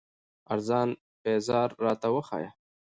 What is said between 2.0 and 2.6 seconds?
وښايه